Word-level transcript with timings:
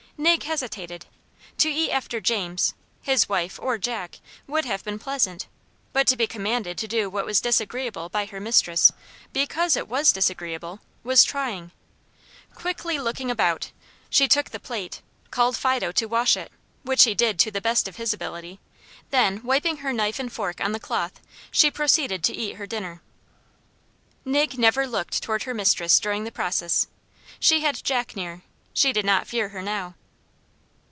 Nig 0.17 0.43
hesitated. 0.43 1.07
To 1.57 1.67
eat 1.69 1.89
after 1.89 2.21
James, 2.21 2.75
his 3.01 3.27
wife 3.27 3.57
or 3.59 3.79
Jack, 3.79 4.19
would 4.45 4.65
have 4.65 4.83
been 4.83 4.99
pleasant; 4.99 5.47
but 5.93 6.05
to 6.05 6.15
be 6.15 6.27
commanded 6.27 6.77
to 6.77 6.87
do 6.87 7.09
what 7.09 7.25
was 7.25 7.41
disagreeable 7.41 8.07
by 8.07 8.27
her 8.27 8.39
mistress, 8.39 8.91
BECAUSE 9.33 9.75
it 9.75 9.87
was 9.87 10.11
disagreeable, 10.13 10.79
was 11.03 11.23
trying. 11.23 11.71
Quickly 12.53 12.99
looking 12.99 13.31
about, 13.31 13.71
she 14.11 14.27
took 14.27 14.51
the 14.51 14.59
plate, 14.59 15.01
called 15.31 15.57
Fido 15.57 15.91
to 15.93 16.05
wash 16.05 16.37
it, 16.37 16.51
which 16.83 17.05
he 17.05 17.15
did 17.15 17.39
to 17.39 17.49
the 17.49 17.61
best 17.61 17.87
of 17.87 17.95
his 17.95 18.13
ability; 18.13 18.59
then, 19.09 19.41
wiping 19.43 19.77
her 19.77 19.91
knife 19.93 20.19
and 20.19 20.31
fork 20.31 20.61
on 20.61 20.71
the 20.71 20.79
cloth, 20.79 21.19
she 21.49 21.71
proceeded 21.71 22.23
to 22.23 22.35
eat 22.35 22.57
her 22.57 22.67
dinner. 22.67 23.01
Nig 24.23 24.59
never 24.59 24.85
looked 24.85 25.23
toward 25.23 25.43
her 25.43 25.53
mistress 25.55 25.99
during 25.99 26.25
the 26.25 26.31
process. 26.31 26.85
She 27.39 27.61
had 27.61 27.83
Jack 27.83 28.15
near; 28.15 28.43
she 28.71 28.93
did 28.93 29.03
not 29.05 29.25
fear 29.25 29.49
her 29.49 29.63
now. 29.63 29.95